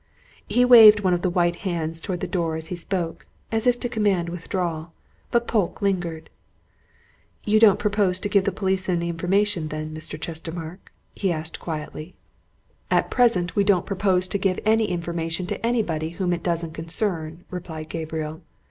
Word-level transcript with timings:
He 0.47 0.65
waved 0.65 1.01
one 1.01 1.13
of 1.13 1.21
the 1.21 1.29
white 1.29 1.57
hands 1.57 2.01
towards 2.01 2.21
the 2.21 2.27
door 2.27 2.55
as 2.55 2.69
he 2.69 2.75
spoke, 2.75 3.27
as 3.51 3.67
if 3.67 3.79
to 3.81 3.87
command 3.87 4.29
withdrawal. 4.29 4.93
But 5.29 5.45
Polke 5.47 5.79
lingered. 5.79 6.31
"You 7.43 7.59
don't 7.59 7.77
propose 7.77 8.17
to 8.21 8.27
give 8.27 8.45
the 8.45 8.51
police 8.51 8.89
any 8.89 9.09
information, 9.09 9.67
then, 9.67 9.93
Mr. 9.93 10.19
Chestermarke?" 10.19 10.91
he 11.13 11.31
asked 11.31 11.59
quietly. 11.59 12.15
"At 12.89 13.11
present 13.11 13.55
we 13.55 13.63
don't 13.63 13.85
propose 13.85 14.27
to 14.29 14.39
give 14.39 14.59
any 14.65 14.85
information 14.85 15.45
to 15.45 15.63
anybody 15.63 16.09
whom 16.09 16.33
it 16.33 16.41
doesn't 16.41 16.73
concern," 16.73 17.43
replied 17.51 17.87
Gabriel. 17.89 18.41